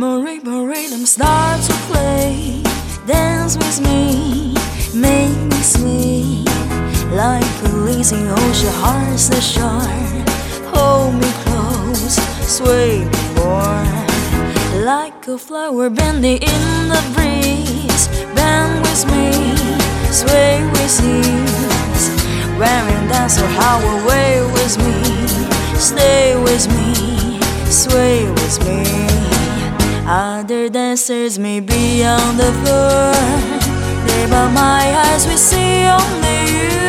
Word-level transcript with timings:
rhythm 0.00 1.04
start 1.06 1.60
to 1.62 1.72
play, 1.90 2.62
dance 3.06 3.56
with 3.56 3.80
me, 3.80 4.54
make 4.94 5.36
me 5.50 5.60
sway 5.60 6.44
like 7.10 7.44
a 7.64 7.76
lazy 7.84 8.16
ocean, 8.16 8.72
heart's 8.74 9.28
a 9.30 9.40
shark. 9.40 10.28
Hold 10.72 11.14
me 11.14 11.30
close, 11.44 12.14
sway 12.46 13.04
me 13.04 13.34
more, 13.34 14.84
like 14.84 15.26
a 15.26 15.36
flower 15.36 15.90
bending 15.90 16.38
in 16.42 16.88
the 16.88 17.02
breeze. 17.14 18.08
Bend 18.36 18.80
with 18.82 19.04
me, 19.06 19.56
sway 20.12 20.62
with 20.74 21.00
ease. 21.02 22.04
When 22.56 22.86
we 22.86 23.08
dance, 23.08 23.40
or 23.40 23.48
how 23.48 23.80
away 24.02 24.42
with 24.52 24.78
me, 24.78 25.18
stay 25.76 26.36
with 26.36 26.68
me, 26.68 27.40
sway 27.66 28.30
with 28.30 28.64
me. 28.64 29.37
Other 30.10 30.70
dancers 30.70 31.38
may 31.38 31.60
be 31.60 32.02
on 32.02 32.38
the 32.38 32.50
floor, 32.64 33.12
there 34.06 34.26
but 34.28 34.48
my 34.52 34.80
eyes 35.04 35.26
we 35.26 35.36
see 35.36 35.84
only 35.84 36.48
you, 36.48 36.80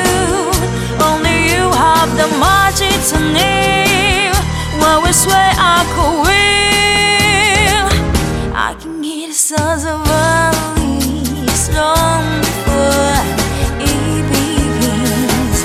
only 1.03 1.51
you 1.51 1.67
have 1.67 2.09
the 2.15 2.29
magic 2.39 2.95
to 3.11 3.19
name. 3.33 4.31
When 4.79 5.03
we 5.03 5.11
sway, 5.11 5.51
I 5.51 5.83
could 5.91 6.15
will. 6.23 7.87
I 8.55 8.73
can 8.79 9.03
hear 9.03 9.27
the 9.27 9.33
sounds 9.33 9.83
of 9.83 9.99
valleys 10.07 11.69
long 11.75 12.23
before 12.39 13.19
it 13.83 14.23
begins. 14.31 15.59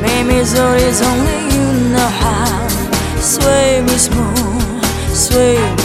Maybe 0.00 0.34
it's 0.38 1.02
only 1.02 1.50
you 1.50 1.66
know 1.94 2.10
how. 2.22 2.68
Sway 3.18 3.82
me 3.82 3.98
smooth, 3.98 4.84
sway 5.12 5.58
me 5.58 5.81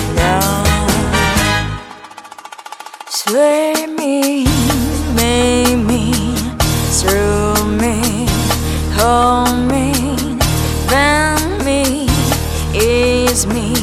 Sway 3.30 3.74
me, 3.88 4.46
make 5.14 5.78
me, 5.86 6.14
through 6.96 7.56
me, 7.76 8.26
hold 8.94 9.68
me, 9.70 9.92
bend 10.88 11.66
me, 11.66 12.08
ease 12.74 13.46
me. 13.46 13.77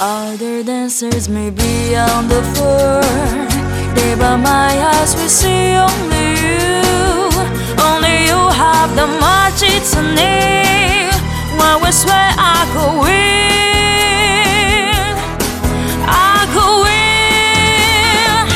Other 0.00 0.62
dancers 0.62 1.28
may 1.28 1.50
be 1.50 1.96
on 1.96 2.28
the 2.28 2.40
floor. 2.54 3.02
But 4.18 4.38
my 4.38 4.70
eyes 4.94 5.14
will 5.14 5.28
see 5.28 5.74
only 5.76 6.34
you. 6.42 6.82
Only 7.82 8.26
you 8.26 8.38
have 8.62 8.94
the 8.94 9.06
magic 9.06 9.82
to 9.94 10.02
me. 10.02 11.10
When 11.58 11.82
we 11.82 11.90
swear 11.92 12.30
I 12.38 12.66
could 12.72 12.94
win 13.06 13.58
I 16.06 16.46
could 16.54 16.74
win 16.86 18.46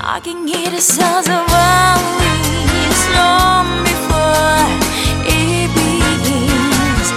I 0.00 0.20
can 0.22 0.46
hear 0.46 0.70
the 0.70 0.80
sounds 0.80 1.28
of 1.28 1.42
violins 1.50 3.02
long 3.18 3.66
before 3.86 4.66
it 5.26 5.68
begins. 5.78 7.08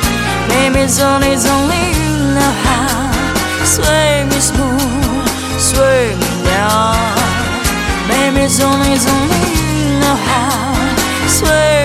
Maybe 0.49 0.79
it's 0.85 0.99
only, 0.99 1.29
it's 1.29 1.45
only 1.47 1.83
you 1.97 2.33
know 2.33 2.53
how 2.65 2.84
Sway 3.65 4.23
me 4.29 4.39
smooth, 4.39 5.27
sway 5.57 6.13
me 6.15 6.43
now. 6.43 6.93
Baby, 8.07 8.45
it's 8.45 8.61
only, 8.61 8.93
it's 8.93 9.07
only 9.09 9.41
you 9.57 9.99
know 9.99 10.15
how. 10.15 10.75
Sway 11.27 11.84